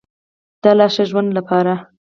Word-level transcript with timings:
د 0.61 0.63
لا 0.77 0.87
ښه 0.93 1.03
ژوند 1.09 1.29
لپاره. 1.37 1.73